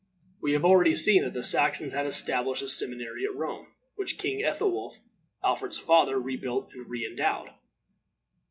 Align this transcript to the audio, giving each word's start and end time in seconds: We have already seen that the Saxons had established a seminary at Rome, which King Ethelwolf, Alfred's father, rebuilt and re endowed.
We 0.41 0.53
have 0.53 0.65
already 0.65 0.95
seen 0.95 1.21
that 1.21 1.35
the 1.35 1.43
Saxons 1.43 1.93
had 1.93 2.07
established 2.07 2.63
a 2.63 2.67
seminary 2.69 3.23
at 3.23 3.35
Rome, 3.35 3.67
which 3.97 4.17
King 4.17 4.43
Ethelwolf, 4.43 4.97
Alfred's 5.43 5.77
father, 5.77 6.19
rebuilt 6.19 6.73
and 6.73 6.89
re 6.89 7.05
endowed. 7.05 7.51